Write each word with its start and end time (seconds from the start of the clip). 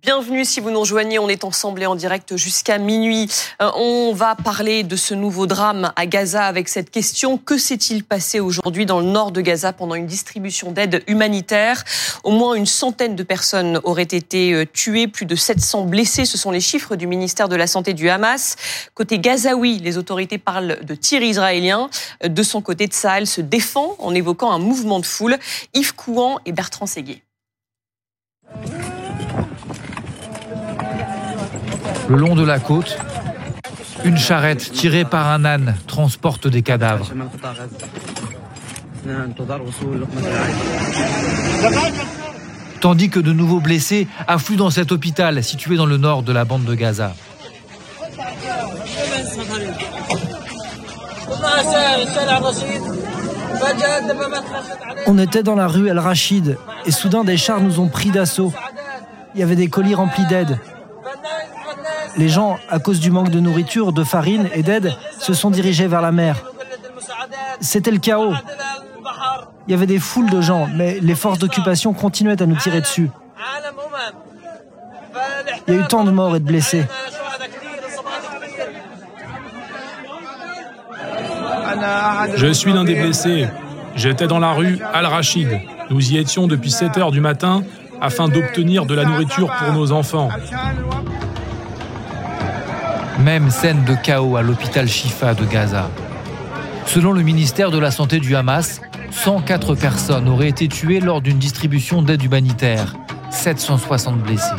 Bienvenue 0.00 0.46
si 0.46 0.60
vous 0.60 0.70
nous 0.70 0.80
rejoignez, 0.80 1.18
on 1.18 1.28
est 1.28 1.44
ensemble 1.44 1.82
et 1.82 1.86
en 1.86 1.94
direct 1.94 2.36
jusqu'à 2.36 2.78
minuit. 2.78 3.28
Euh, 3.60 3.70
on 3.76 4.14
va 4.14 4.34
parler 4.34 4.84
de 4.84 4.96
ce 4.96 5.12
nouveau 5.12 5.46
drame 5.46 5.92
à 5.96 6.06
Gaza 6.06 6.46
avec 6.46 6.70
cette 6.70 6.90
question. 6.90 7.36
Que 7.36 7.58
s'est-il 7.58 8.02
passé 8.02 8.40
aujourd'hui 8.40 8.86
dans 8.86 9.00
le 9.00 9.06
nord 9.06 9.32
de 9.32 9.42
Gaza 9.42 9.74
pendant 9.74 9.94
une 9.94 10.06
distribution 10.06 10.72
d'aide 10.72 11.02
humanitaire? 11.08 11.84
Au 12.24 12.30
moins 12.30 12.54
une 12.54 12.64
centaine 12.64 13.16
de 13.16 13.22
personnes 13.22 13.80
auraient 13.84 14.02
été 14.04 14.54
euh, 14.54 14.64
tuées, 14.64 15.08
plus 15.08 15.26
de 15.26 15.34
700 15.34 15.84
blessés. 15.84 16.24
Ce 16.24 16.38
sont 16.38 16.52
les 16.52 16.60
chiffres 16.60 16.96
du 16.96 17.06
ministère 17.06 17.50
de 17.50 17.56
la 17.56 17.66
Santé 17.66 17.92
du 17.92 18.08
Hamas. 18.08 18.56
Côté 18.94 19.18
gazaoui, 19.18 19.78
les 19.78 19.98
autorités 19.98 20.38
parlent 20.38 20.78
de 20.82 20.94
tirs 20.94 21.22
israéliens. 21.22 21.90
Euh, 22.24 22.28
de 22.28 22.42
son 22.42 22.62
côté, 22.62 22.86
Tsahal 22.86 23.26
se 23.26 23.42
défend 23.42 23.96
en 23.98 24.14
évoquant 24.14 24.52
un 24.52 24.58
mouvement 24.58 25.00
de 25.00 25.06
foule. 25.06 25.36
Yves 25.74 25.94
Couan 25.94 26.38
et 26.46 26.52
Bertrand 26.52 26.86
Séguier. 26.86 27.22
Le 32.12 32.18
long 32.18 32.34
de 32.34 32.44
la 32.44 32.58
côte, 32.58 32.98
une 34.04 34.18
charrette 34.18 34.70
tirée 34.70 35.06
par 35.06 35.28
un 35.28 35.46
âne 35.46 35.76
transporte 35.86 36.46
des 36.46 36.60
cadavres. 36.60 37.10
Tandis 42.82 43.08
que 43.08 43.18
de 43.18 43.32
nouveaux 43.32 43.60
blessés 43.60 44.08
affluent 44.28 44.58
dans 44.58 44.68
cet 44.68 44.92
hôpital 44.92 45.42
situé 45.42 45.76
dans 45.76 45.86
le 45.86 45.96
nord 45.96 46.22
de 46.22 46.34
la 46.34 46.44
bande 46.44 46.64
de 46.64 46.74
Gaza. 46.74 47.14
On 55.06 55.18
était 55.18 55.42
dans 55.42 55.56
la 55.56 55.66
rue 55.66 55.88
El 55.88 55.98
Rachid 55.98 56.58
et 56.84 56.90
soudain 56.90 57.24
des 57.24 57.38
chars 57.38 57.62
nous 57.62 57.80
ont 57.80 57.88
pris 57.88 58.10
d'assaut. 58.10 58.52
Il 59.34 59.40
y 59.40 59.42
avait 59.42 59.56
des 59.56 59.68
colis 59.68 59.94
remplis 59.94 60.26
d'aide. 60.26 60.58
Les 62.16 62.28
gens, 62.28 62.58
à 62.68 62.78
cause 62.78 63.00
du 63.00 63.10
manque 63.10 63.30
de 63.30 63.40
nourriture, 63.40 63.92
de 63.92 64.04
farine 64.04 64.48
et 64.54 64.62
d'aide, 64.62 64.94
se 65.18 65.32
sont 65.32 65.50
dirigés 65.50 65.86
vers 65.86 66.02
la 66.02 66.12
mer. 66.12 66.44
C'était 67.60 67.90
le 67.90 67.98
chaos. 67.98 68.34
Il 69.66 69.70
y 69.70 69.74
avait 69.74 69.86
des 69.86 69.98
foules 69.98 70.30
de 70.30 70.40
gens, 70.40 70.68
mais 70.74 70.98
les 71.00 71.14
forces 71.14 71.38
d'occupation 71.38 71.92
continuaient 71.92 72.42
à 72.42 72.46
nous 72.46 72.56
tirer 72.56 72.80
dessus. 72.80 73.10
Il 75.68 75.74
y 75.74 75.76
a 75.76 75.80
eu 75.80 75.86
tant 75.86 76.04
de 76.04 76.10
morts 76.10 76.34
et 76.36 76.40
de 76.40 76.44
blessés. 76.44 76.84
Je 82.36 82.52
suis 82.52 82.72
l'un 82.72 82.84
des 82.84 82.94
blessés. 82.94 83.48
J'étais 83.94 84.26
dans 84.26 84.38
la 84.38 84.52
rue 84.52 84.78
Al-Rachid. 84.92 85.60
Nous 85.90 86.12
y 86.12 86.18
étions 86.18 86.46
depuis 86.46 86.70
7 86.70 86.96
heures 86.98 87.10
du 87.10 87.20
matin 87.20 87.62
afin 88.00 88.28
d'obtenir 88.28 88.86
de 88.86 88.94
la 88.94 89.04
nourriture 89.04 89.52
pour 89.58 89.72
nos 89.72 89.92
enfants. 89.92 90.28
Même 93.24 93.50
scène 93.50 93.84
de 93.84 93.94
chaos 93.94 94.36
à 94.36 94.42
l'hôpital 94.42 94.88
Shifa 94.88 95.34
de 95.34 95.44
Gaza. 95.44 95.88
Selon 96.86 97.12
le 97.12 97.22
ministère 97.22 97.70
de 97.70 97.78
la 97.78 97.92
Santé 97.92 98.18
du 98.18 98.34
Hamas, 98.34 98.80
104 99.12 99.76
personnes 99.76 100.28
auraient 100.28 100.48
été 100.48 100.66
tuées 100.66 100.98
lors 100.98 101.20
d'une 101.20 101.38
distribution 101.38 102.02
d'aide 102.02 102.22
humanitaire, 102.24 102.94
760 103.30 104.18
blessés. 104.18 104.50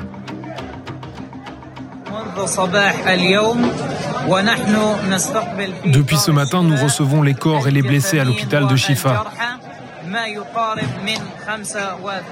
Depuis 5.86 6.18
ce 6.18 6.32
matin, 6.32 6.64
nous 6.64 6.78
recevons 6.78 7.22
les 7.22 7.34
corps 7.34 7.68
et 7.68 7.72
les 7.72 7.82
blessés 7.82 8.20
à 8.20 8.24
l'hôpital 8.24 8.68
de 8.68 8.76
Shifa. 8.78 9.26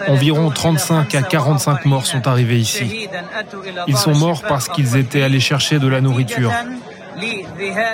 Environ 0.08 0.50
35 0.50 1.16
à 1.16 1.24
45 1.24 1.86
morts 1.86 2.06
sont 2.06 2.28
arrivés 2.28 2.60
ici. 2.60 3.08
Ils 3.88 3.98
sont 3.98 4.16
morts 4.16 4.44
parce 4.48 4.68
qu'ils 4.68 4.98
étaient 4.98 5.24
allés 5.24 5.40
chercher 5.40 5.80
de 5.80 5.88
la 5.88 6.02
nourriture. 6.02 6.52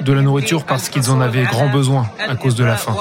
De 0.02 0.14
la 0.14 0.22
nourriture 0.22 0.66
parce 0.66 0.90
qu'ils 0.90 1.10
en 1.12 1.22
avaient 1.22 1.44
grand 1.44 1.70
besoin 1.70 2.10
à 2.28 2.36
cause 2.36 2.56
de 2.56 2.64
la 2.64 2.78
faim. 2.78 2.96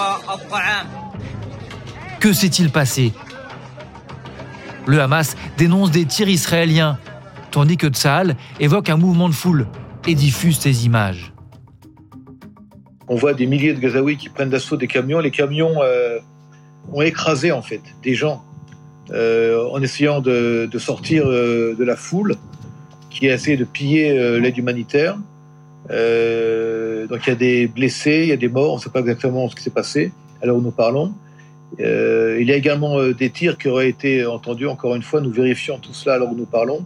Que 2.21 2.33
s'est-il 2.33 2.71
passé? 2.71 3.13
Le 4.87 5.01
Hamas 5.01 5.37
dénonce 5.59 5.91
des 5.91 6.05
tirs 6.05 6.29
israéliens, 6.29 6.99
tandis 7.51 7.77
que 7.77 7.89
Tsahal 7.89 8.37
évoque 8.61 8.89
un 8.89 8.97
mouvement 8.97 9.29
de 9.29 9.35
foule 9.35 9.67
et 10.07 10.15
diffuse 10.15 10.59
ces 10.59 10.87
images. 10.87 11.33
On 13.09 13.17
voit 13.17 13.35
des 13.35 13.47
milliers 13.47 13.73
de 13.73 13.81
Gazaouis 13.81 14.17
qui 14.17 14.29
prennent 14.29 14.51
d'assaut 14.51 14.77
des 14.77 14.89
camions. 14.89 15.21
Les 15.21 15.31
camions 15.31 15.75
euh, 15.83 16.19
ont 16.93 17.03
écrasé 17.03 17.53
en 17.53 17.63
fait 17.63 17.83
des 18.03 18.15
gens 18.15 18.45
euh, 19.13 19.69
en 19.71 19.81
essayant 19.83 20.21
de, 20.21 20.69
sortir 20.79 21.27
euh, 21.27 21.77
de 21.79 21.85
la 21.85 21.95
foule 21.95 22.35
qui 23.09 23.31
a 23.31 23.35
essayé 23.35 23.57
de 23.57 23.65
piller 23.65 24.19
euh, 24.19 24.41
l'aide 24.41 24.59
humanitaire. 24.59 25.17
donc 25.89 27.21
il 27.27 27.29
y 27.29 27.31
a 27.31 27.37
des 27.37 27.67
blessés, 27.69 28.23
il 28.23 28.29
y 28.29 28.33
a 28.33 28.37
des 28.37 28.49
morts, 28.49 28.73
on 28.73 28.77
ne 28.77 28.81
sait 28.81 28.91
pas 28.91 29.01
exactement 29.01 29.49
ce 29.49 29.55
qui 29.55 29.63
s'est 29.63 29.71
passé 29.71 30.13
à 30.43 30.47
l'heure 30.47 30.57
où 30.57 30.61
nous 30.61 30.73
parlons. 30.73 31.15
il 31.79 32.45
y 32.45 32.53
a 32.53 32.57
également 32.57 33.01
des 33.13 33.31
tirs 33.31 33.59
qui 33.59 33.69
auraient 33.69 33.89
été 33.89 34.27
entendus, 34.27 34.67
encore 34.67 34.95
une 34.97 35.03
fois, 35.03 35.21
nous 35.21 35.31
vérifions 35.31 35.79
tout 35.79 35.95
cela 35.95 36.17
à 36.17 36.19
l'heure 36.19 36.33
où 36.33 36.37
nous 36.37 36.47
parlons. 36.47 36.85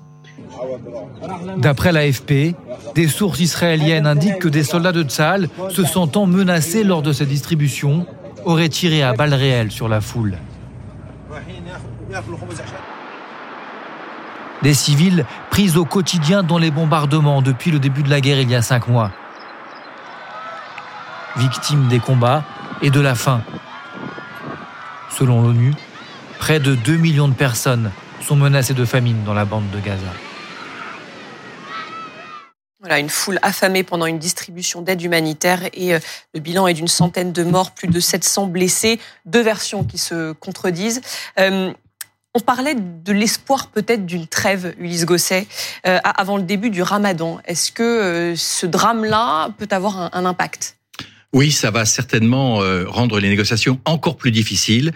D'après 1.57 1.93
l'AFP, 1.93 2.55
des 2.95 3.09
sources 3.09 3.41
israéliennes 3.41 4.07
indiquent 4.07 4.41
que 4.41 4.49
des 4.49 4.63
soldats 4.63 4.93
de 4.93 5.03
Tsahal, 5.03 5.49
se 5.71 5.85
sentant 5.85 6.27
menacés 6.27 6.85
lors 6.85 7.03
de 7.03 7.13
cette 7.13 7.29
distribution, 7.29 8.07
aurait 8.45 8.69
tiré 8.69 9.03
à 9.03 9.13
balles 9.13 9.35
réelles 9.35 9.71
sur 9.71 9.89
la 9.89 10.01
foule. 10.01 10.39
Des 14.63 14.75
civils 14.75 15.25
pris 15.51 15.77
au 15.77 15.85
quotidien 15.85 16.43
dans 16.43 16.59
les 16.59 16.71
bombardements 16.71 17.41
depuis 17.41 17.71
le 17.71 17.79
début 17.79 18.03
de 18.03 18.11
la 18.11 18.21
guerre 18.21 18.41
il 18.41 18.51
y 18.51 18.55
a 18.55 18.63
cinq 18.63 18.89
mois. 18.89 19.11
Victimes 21.37 21.89
des 21.89 22.01
combats 22.01 22.45
et 22.83 22.91
de 22.91 23.01
la 23.01 23.15
faim. 23.15 23.43
Selon 25.11 25.43
l'ONU, 25.43 25.75
près 26.39 26.61
de 26.61 26.75
2 26.75 26.97
millions 26.97 27.29
de 27.29 27.35
personnes 27.35 27.91
sont 28.21 28.37
menacées 28.37 28.75
de 28.75 28.85
famine 28.85 29.23
dans 29.25 29.35
la 29.35 29.45
bande 29.45 29.71
de 29.71 29.79
Gaza. 29.79 30.13
Voilà, 32.91 33.03
une 33.03 33.09
foule 33.09 33.39
affamée 33.43 33.85
pendant 33.85 34.07
une 34.07 34.19
distribution 34.19 34.83
d'aide 34.83 35.01
humanitaire 35.01 35.61
et 35.75 35.95
euh, 35.95 36.01
le 36.35 36.41
bilan 36.41 36.67
est 36.67 36.75
d'une 36.75 36.89
centaine 36.89 37.31
de 37.31 37.45
morts, 37.45 37.71
plus 37.71 37.87
de 37.87 38.01
700 38.01 38.49
blessés. 38.49 38.99
Deux 39.27 39.43
versions 39.43 39.85
qui 39.85 39.97
se 39.97 40.33
contredisent. 40.33 41.01
Euh, 41.39 41.73
on 42.35 42.41
parlait 42.41 42.75
de 42.75 43.13
l'espoir 43.13 43.69
peut-être 43.69 44.07
d'une 44.07 44.27
trêve, 44.27 44.75
Ulysse 44.77 45.05
Gosset, 45.05 45.47
euh, 45.87 46.01
avant 46.03 46.37
le 46.37 46.43
début 46.43 46.71
du 46.71 46.83
ramadan. 46.83 47.39
Est-ce 47.45 47.71
que 47.71 48.35
ce 48.37 48.67
drame-là 48.67 49.51
peut 49.57 49.69
avoir 49.71 50.13
un 50.13 50.25
impact? 50.25 50.77
Oui, 51.33 51.53
ça 51.53 51.71
va 51.71 51.85
certainement 51.85 52.59
rendre 52.89 53.21
les 53.21 53.29
négociations 53.29 53.79
encore 53.85 54.17
plus 54.17 54.33
difficiles 54.33 54.91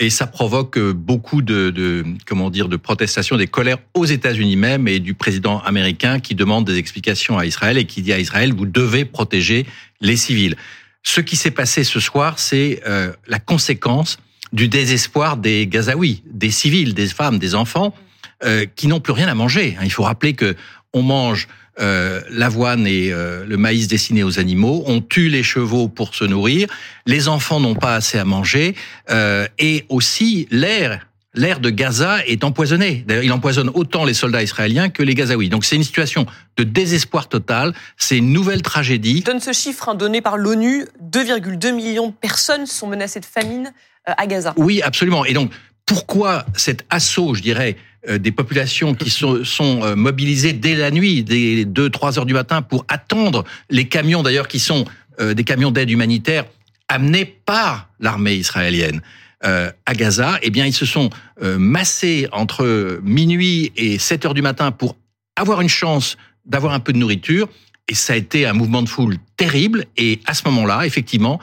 et 0.00 0.08
ça 0.08 0.26
provoque 0.26 0.78
euh, 0.78 0.92
beaucoup 0.92 1.42
de, 1.42 1.70
de, 1.70 2.04
comment 2.26 2.50
dire 2.50 2.68
de 2.68 2.76
protestations, 2.76 3.36
des 3.36 3.46
colères 3.46 3.78
aux 3.94 4.06
États-Unis 4.06 4.56
même 4.56 4.88
et 4.88 4.98
du 4.98 5.14
président 5.14 5.60
américain 5.60 6.18
qui 6.18 6.34
demande 6.34 6.64
des 6.64 6.78
explications 6.78 7.38
à 7.38 7.44
Israël 7.44 7.76
et 7.78 7.84
qui 7.84 8.02
dit 8.02 8.12
à 8.12 8.18
Israël 8.18 8.52
vous 8.52 8.66
devez 8.66 9.04
protéger 9.04 9.66
les 10.00 10.16
civils. 10.16 10.56
Ce 11.02 11.20
qui 11.20 11.36
s'est 11.36 11.50
passé 11.50 11.84
ce 11.84 12.00
soir, 12.00 12.38
c'est 12.38 12.82
euh, 12.86 13.12
la 13.28 13.38
conséquence 13.38 14.18
du 14.52 14.68
désespoir 14.68 15.36
des 15.36 15.66
Gazaouis, 15.66 16.22
des 16.26 16.50
civils, 16.50 16.94
des 16.94 17.06
femmes, 17.06 17.38
des 17.38 17.54
enfants 17.54 17.94
euh, 18.42 18.66
qui 18.74 18.88
n'ont 18.88 19.00
plus 19.00 19.12
rien 19.12 19.28
à 19.28 19.34
manger. 19.34 19.76
Il 19.82 19.92
faut 19.92 20.02
rappeler 20.02 20.32
que 20.32 20.56
on 20.92 21.02
mange 21.02 21.46
euh, 21.80 22.20
l'avoine 22.28 22.86
et 22.86 23.10
euh, 23.12 23.44
le 23.46 23.56
maïs 23.56 23.88
destinés 23.88 24.22
aux 24.22 24.38
animaux. 24.38 24.82
On 24.86 25.00
tue 25.00 25.28
les 25.28 25.42
chevaux 25.42 25.88
pour 25.88 26.14
se 26.14 26.24
nourrir. 26.24 26.68
Les 27.06 27.28
enfants 27.28 27.60
n'ont 27.60 27.74
pas 27.74 27.94
assez 27.94 28.18
à 28.18 28.24
manger. 28.24 28.74
Euh, 29.10 29.46
et 29.58 29.84
aussi, 29.88 30.46
l'air 30.50 31.06
l'air 31.32 31.60
de 31.60 31.70
Gaza 31.70 32.26
est 32.26 32.42
empoisonné. 32.42 33.04
D'ailleurs, 33.06 33.22
il 33.22 33.32
empoisonne 33.32 33.70
autant 33.74 34.04
les 34.04 34.14
soldats 34.14 34.42
israéliens 34.42 34.88
que 34.88 35.04
les 35.04 35.14
Gazaouis. 35.14 35.48
Donc 35.48 35.64
c'est 35.64 35.76
une 35.76 35.84
situation 35.84 36.26
de 36.56 36.64
désespoir 36.64 37.28
total. 37.28 37.72
C'est 37.96 38.18
une 38.18 38.32
nouvelle 38.32 38.62
tragédie. 38.62 39.20
Je 39.20 39.30
donne 39.30 39.40
ce 39.40 39.52
chiffre 39.52 39.88
hein, 39.88 39.94
donné 39.94 40.22
par 40.22 40.36
l'ONU. 40.36 40.86
2,2 41.00 41.72
millions 41.72 42.08
de 42.08 42.12
personnes 42.12 42.66
sont 42.66 42.88
menacées 42.88 43.20
de 43.20 43.26
famine 43.26 43.72
à 44.04 44.26
Gaza. 44.26 44.54
Oui, 44.56 44.82
absolument. 44.82 45.24
Et 45.24 45.32
donc, 45.32 45.52
pourquoi 45.86 46.46
cet 46.54 46.84
assaut, 46.90 47.34
je 47.34 47.42
dirais, 47.42 47.76
des 48.08 48.32
populations 48.32 48.94
qui 48.94 49.10
sont, 49.10 49.44
sont, 49.44 49.82
euh, 49.82 49.94
mobilisées 49.94 50.52
dès 50.52 50.74
la 50.74 50.90
nuit, 50.90 51.22
dès 51.22 51.64
2-3 51.64 52.18
heures 52.18 52.26
du 52.26 52.32
matin, 52.32 52.62
pour 52.62 52.84
attendre 52.88 53.44
les 53.68 53.88
camions, 53.88 54.22
d'ailleurs, 54.22 54.48
qui 54.48 54.58
sont 54.58 54.84
euh, 55.20 55.34
des 55.34 55.44
camions 55.44 55.70
d'aide 55.70 55.90
humanitaire 55.90 56.46
amenés 56.88 57.24
par 57.24 57.88
l'armée 58.00 58.34
israélienne. 58.34 59.00
à 59.42 59.94
Gaza, 59.94 60.38
eh 60.42 60.50
bien, 60.50 60.66
ils 60.66 60.74
se 60.74 60.84
sont 60.84 61.08
massés 61.40 62.28
entre 62.32 63.00
minuit 63.02 63.72
et 63.76 63.98
7 63.98 64.26
heures 64.26 64.34
du 64.34 64.42
matin 64.42 64.70
pour 64.72 64.96
avoir 65.36 65.60
une 65.60 65.68
chance 65.68 66.16
d'avoir 66.44 66.74
un 66.74 66.80
peu 66.80 66.92
de 66.92 66.98
nourriture. 66.98 67.48
Et 67.88 67.94
ça 67.94 68.14
a 68.14 68.16
été 68.16 68.44
un 68.44 68.52
mouvement 68.52 68.82
de 68.82 68.88
foule 68.88 69.16
terrible. 69.36 69.84
Et 69.96 70.20
à 70.26 70.34
ce 70.34 70.42
moment-là, 70.46 70.84
effectivement, 70.84 71.40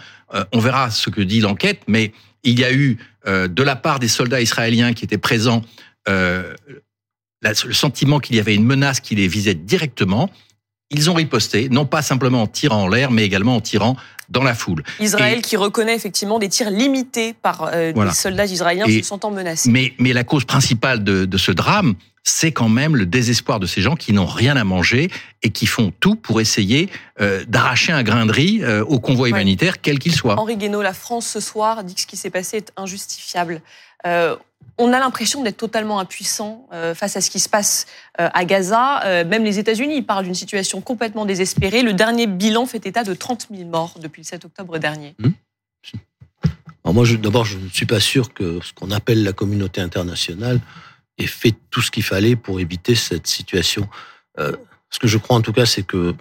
on 0.51 0.59
verra 0.59 0.92
ce 0.92 1.09
que 1.09 1.21
dit 1.21 1.39
l'enquête, 1.39 1.81
mais 1.88 2.12
il 2.44 2.59
y 2.59 2.65
a 2.65 2.74
eu, 2.74 2.98
de 3.25 3.63
la 3.63 3.77
part 3.77 4.00
des 4.00 4.09
soldats 4.09 4.42
israéliens 4.42 4.92
qui 4.92 5.06
étaient 5.06 5.18
présents, 5.18 5.63
euh, 6.07 6.54
le 7.42 7.74
sentiment 7.74 8.19
qu'il 8.19 8.36
y 8.36 8.39
avait 8.39 8.56
une 8.56 8.65
menace 8.65 9.00
qui 9.00 9.15
les 9.15 9.27
visait 9.27 9.54
directement, 9.54 10.30
ils 10.89 11.09
ont 11.09 11.13
riposté, 11.13 11.69
non 11.69 11.86
pas 11.86 12.01
simplement 12.01 12.44
en 12.44 12.48
tirant 12.48 12.83
en 12.83 12.88
l'air, 12.88 13.12
mais 13.12 13.25
également 13.25 13.56
en 13.56 13.62
tirant 13.62 13.98
dans 14.30 14.44
la 14.44 14.54
foule. 14.54 14.83
Israël 15.00 15.42
qui 15.42 15.57
reconnaît 15.57 15.95
effectivement 15.95 16.39
des 16.39 16.50
tirs 16.50 16.69
limités 16.69 17.33
par 17.33 17.69
euh, 17.74 17.92
des 17.92 18.12
soldats 18.12 18.45
israéliens 18.45 18.86
se 18.86 19.01
sentant 19.01 19.31
menacés. 19.31 19.69
Mais, 19.69 19.94
mais 20.00 20.13
la 20.13 20.24
cause 20.24 20.45
principale 20.45 21.04
de, 21.04 21.25
de 21.25 21.38
ce 21.38 21.51
drame, 21.51 21.95
c'est 22.24 22.51
quand 22.51 22.68
même 22.68 22.95
le 22.95 23.06
désespoir 23.06 23.59
de 23.59 23.65
ces 23.65 23.81
gens 23.81 23.95
qui 23.95 24.12
n'ont 24.12 24.25
rien 24.25 24.57
à 24.57 24.63
manger 24.65 25.09
et 25.44 25.50
qui 25.50 25.65
font 25.65 25.94
tout 25.98 26.15
pour 26.15 26.42
essayer 26.42 26.89
euh, 27.21 27.45
d'arracher 27.48 27.94
un 27.94 28.04
grain 28.04 28.25
de 28.25 28.31
riz 28.33 28.63
euh, 28.63 28.83
au 28.83 29.00
convoi 29.00 29.30
humanitaire, 29.30 29.81
quel 29.81 29.98
qu'il 29.98 30.13
soit. 30.13 30.38
Henri 30.38 30.57
Guénaud, 30.57 30.81
la 30.81 30.94
France 30.94 31.25
ce 31.25 31.39
soir 31.39 31.86
dit 31.86 31.95
que 31.95 32.01
ce 32.01 32.07
qui 32.07 32.18
s'est 32.18 32.30
passé 32.30 32.57
est 32.57 32.74
injustifiable. 32.75 33.62
On 34.80 34.94
a 34.94 35.00
l'impression 35.00 35.42
d'être 35.42 35.57
totalement 35.57 36.00
impuissant 36.00 36.68
euh, 36.71 36.94
face 36.94 37.18
à 37.18 37.21
ce 37.21 37.31
qui 37.31 37.39
se 37.39 37.50
passe 37.50 37.88
euh, 38.19 38.30
à 38.31 38.45
Gaza. 38.45 39.04
Euh, 39.06 39.25
même 39.25 39.44
les 39.44 39.57
États-Unis 39.57 40.04
parlent 40.04 40.25
d'une 40.25 40.36
situation 40.36 40.81
complètement 40.81 41.25
désespérée. 41.25 41.81
Le 41.81 41.94
dernier 41.94 42.27
bilan 42.27 42.68
fait 42.68 42.86
état 42.86 43.04
de 43.04 43.15
30 43.15 43.48
000 43.51 43.68
morts 43.69 43.95
depuis 44.00 44.21
le 44.21 44.27
7 44.27 44.45
octobre 44.45 44.77
dernier. 44.77 45.15
Alors 46.83 46.94
moi, 46.94 47.06
d'abord, 47.19 47.44
je 47.44 47.57
ne 47.57 47.69
suis 47.69 47.88
pas 47.88 48.00
sûr 48.00 48.33
que 48.33 48.59
ce 48.62 48.71
qu'on 48.71 48.92
appelle 48.92 49.24
la 49.24 49.33
communauté 49.33 49.81
internationale 49.81 50.59
ait 51.18 51.25
fait 51.25 51.56
tout 51.71 51.81
ce 51.81 51.89
qu'il 51.89 52.04
fallait 52.04 52.36
pour 52.36 52.59
éviter 52.59 52.94
cette 52.94 53.25
situation. 53.25 53.89
ce 54.38 55.00
que 55.00 55.07
je 55.07 55.18
crois 55.18 55.36
en 55.36 55.42
tout 55.42 55.51
cas, 55.51 55.65
c'est 55.65 55.81
que 55.83 56.15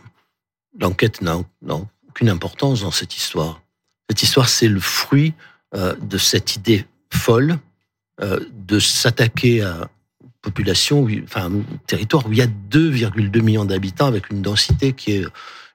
l'enquête 0.81 1.21
n'a 1.21 1.37
aucune 2.09 2.31
importance 2.31 2.81
dans 2.81 2.91
cette 2.91 3.17
histoire. 3.17 3.61
Cette 4.09 4.23
histoire, 4.23 4.49
c'est 4.49 4.69
le 4.69 4.81
fruit 4.81 5.35
de 5.75 6.19
cette 6.19 6.57
idée 6.57 6.87
folle 7.13 7.59
de 8.19 8.79
s'attaquer 8.79 9.63
à 9.63 9.89
une 10.23 10.31
population, 10.41 11.07
enfin 11.25 11.51
un 11.53 11.63
territoire 11.87 12.27
où 12.27 12.33
il 12.33 12.39
y 12.39 12.43
a 12.43 12.47
2,2 12.47 13.43
millions 13.43 13.65
d'habitants 13.65 14.07
avec 14.07 14.31
une 14.31 14.43
densité 14.43 14.93
qui 14.93 15.13
est 15.13 15.25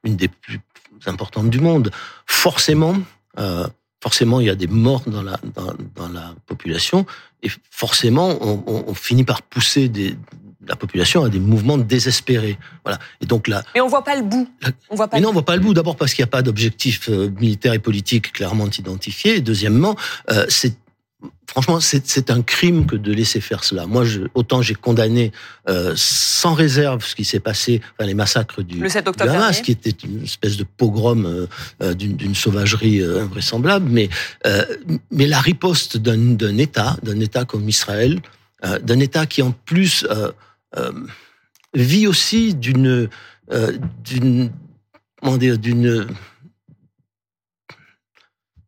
une 0.04 0.16
des 0.16 0.28
plus 0.28 0.60
importantes 1.06 1.50
du 1.50 1.60
monde. 1.60 1.92
Forcément, 2.26 2.96
euh, 3.38 3.68
forcément, 4.02 4.40
il 4.40 4.48
y 4.48 4.50
a 4.50 4.56
des 4.56 4.68
morts 4.68 5.04
dans 5.06 5.22
la 5.22 5.40
dans, 5.56 5.74
dans 5.96 6.10
la 6.10 6.34
population 6.48 7.06
et 7.44 7.50
forcément, 7.70 8.38
on, 8.42 8.84
on, 8.88 8.94
finit 8.94 9.24
par 9.24 9.42
pousser 9.42 9.90
des, 9.90 10.16
la 10.68 10.76
population 10.76 11.24
à 11.24 11.30
des 11.30 11.40
mouvements 11.40 11.78
désespérés. 11.78 12.58
Voilà. 12.84 13.00
Et 13.20 13.26
donc 13.26 13.48
là. 13.48 13.64
Mais 13.74 13.82
on 13.82 13.88
voit 13.88 14.04
pas 14.04 14.16
le 14.16 14.22
bout. 14.22 14.48
on 14.90 14.96
voit 14.96 15.08
pas. 15.08 15.18
Mais 15.18 15.22
non, 15.22 15.30
on 15.30 15.34
voit 15.34 15.46
pas 15.46 15.56
le 15.56 15.62
bout. 15.62 15.74
D'abord 15.74 15.96
parce 15.96 16.14
qu'il 16.14 16.22
n'y 16.24 16.30
a 16.30 16.32
pas 16.32 16.44
d'objectif 16.44 17.10
euh, 17.10 17.32
militaire 17.40 17.74
et 17.74 17.80
politique 17.80 18.32
clairement 18.34 18.68
identifié. 18.68 19.38
Et 19.38 19.42
deuxièmement, 19.42 19.96
euh, 20.30 20.46
c'est 20.50 20.76
franchement, 21.52 21.80
c'est 21.82 22.32
un 22.32 22.42
crime 22.42 22.86
que 22.86 22.96
de 22.96 23.12
laisser 23.12 23.42
faire 23.42 23.64
cela. 23.64 23.86
Moi, 23.86 24.06
je, 24.06 24.22
autant 24.34 24.62
j'ai 24.62 24.74
condamné 24.74 25.32
euh, 25.68 25.94
sans 25.98 26.54
réserve 26.54 27.04
ce 27.06 27.14
qui 27.14 27.26
s'est 27.26 27.42
passé, 27.42 27.82
enfin, 27.94 28.08
les 28.08 28.14
massacres 28.14 28.62
du, 28.62 28.80
le 28.80 28.88
7 28.88 29.08
octobre 29.08 29.32
Hamas, 29.32 29.62
qui 29.62 29.72
était 29.72 29.90
une 29.90 30.24
espèce 30.24 30.56
de 30.56 30.64
pogrom 30.64 31.26
euh, 31.26 31.48
euh 31.82 31.94
d'une 31.94 32.36
sauvagerie 32.36 33.02
euh, 33.02 33.24
invraisemblable, 33.24 33.90
mais 33.90 34.10
mais 35.12 35.28
la 35.28 35.40
riposte 35.40 35.98
d'un 35.98 36.58
État, 36.58 36.98
d'un 37.04 37.20
État 37.20 37.46
comme 37.46 37.68
Israël, 37.68 38.22
d'un 38.64 39.00
État 39.00 39.26
qui 39.26 39.42
en 39.42 39.52
plus 39.52 40.06
vit 41.74 42.08
aussi 42.08 42.56
d'une 42.56 43.10
d'une 44.04 44.52
comment 45.20 45.38
dire 45.38 45.58
d'une 45.58 46.08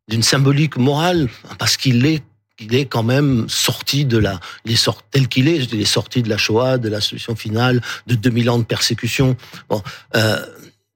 d'une 0.10 0.24
symbolique 0.24 0.78
morale 0.78 1.30
parce 1.58 1.78
qu'il 1.78 2.06
est 2.06 2.24
il 2.60 2.76
est 2.76 2.86
quand 2.86 3.04
même 3.04 3.48
sorti 3.50 4.06
de 4.06 4.18
la, 4.18 4.40
il 4.66 4.72
est 4.72 4.76
sorti 4.76 5.04
tel 5.12 5.28
qu'il 5.28 5.48
est, 5.48 5.72
il 5.72 5.82
est 5.82 5.86
sorti 5.86 6.22
de 6.22 6.30
la 6.30 6.38
Shoah, 6.38 6.78
de 6.78 6.90
la 6.90 7.02
solution 7.02 7.36
finale, 7.36 7.82
de 8.08 8.16
2000 8.16 8.50
ans 8.50 8.60
de 8.60 8.64
persécution. 8.64 9.36
Bon, 9.70 9.82
euh, 10.16 10.46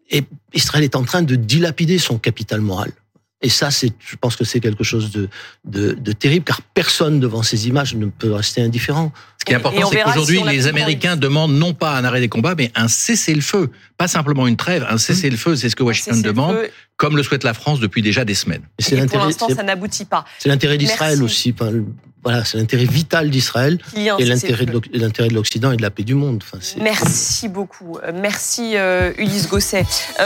et 0.10 0.24
Israël 0.54 0.84
est 0.84 0.96
en 0.96 1.04
train 1.04 1.22
de 1.22 1.36
dilapider 1.36 1.98
son 1.98 2.18
capital 2.18 2.62
moral. 2.62 2.92
Et 3.42 3.50
ça, 3.50 3.70
c'est, 3.70 3.92
je 4.00 4.16
pense 4.16 4.36
que 4.36 4.44
c'est 4.44 4.60
quelque 4.60 4.84
chose 4.84 5.12
de, 5.12 5.30
de, 5.64 5.92
de, 5.92 6.12
terrible, 6.12 6.44
car 6.44 6.62
personne 6.62 7.20
devant 7.20 7.44
ces 7.44 7.68
images 7.68 7.94
ne 7.94 8.08
peut 8.08 8.34
rester 8.34 8.64
indifférent. 8.64 9.12
Ce 9.38 9.46
qui 9.46 9.54
est 9.54 9.56
important, 9.56 9.90
c'est 9.92 10.02
qu'aujourd'hui, 10.02 10.42
les 10.44 10.66
Américains 10.66 11.18
demandent 11.18 11.54
non 11.54 11.76
pas 11.76 11.96
un 11.98 12.04
arrêt 12.04 12.20
des 12.20 12.30
combats, 12.30 12.56
mais 12.58 12.72
un 12.74 12.88
cessez-le-feu. 12.88 13.70
Pas 13.96 14.08
simplement 14.08 14.48
une 14.48 14.58
trêve, 14.58 14.88
un 14.90 14.98
cessez-le-feu, 14.98 15.56
c'est 15.56 15.70
ce 15.70 15.76
que 15.76 15.84
Washington 15.84 16.22
demande, 16.24 16.58
comme 16.96 17.16
le 17.16 17.22
souhaite 17.22 17.44
la 17.44 17.54
France 17.54 17.80
depuis 17.80 18.02
déjà 18.02 18.26
des 18.26 18.34
semaines. 18.34 18.64
Et, 18.80 18.96
et 18.96 19.06
pour 19.06 19.20
l'instant, 19.20 19.50
ça 19.50 19.62
n'aboutit 19.62 20.06
pas. 20.06 20.26
C'est 20.40 20.50
l'intérêt 20.50 20.80
d'Israël 20.80 21.22
aussi. 21.22 21.54
Voilà, 22.24 22.44
c'est 22.44 22.58
l'intérêt 22.58 22.84
vital 22.84 23.30
d'Israël 23.30 23.78
et 23.96 24.26
l'intérêt 24.26 24.66
de 24.66 25.34
l'Occident 25.34 25.72
et 25.72 25.78
de 25.78 25.82
la 25.82 25.92
paix 25.92 26.04
du 26.04 26.14
monde. 26.14 26.44
Enfin, 26.44 26.58
Merci 26.82 27.48
beaucoup. 27.48 27.98
Merci 28.14 28.76
euh, 28.76 29.14
Ulysse 29.18 29.48
Gosset. 29.48 29.86
Euh, 30.20 30.26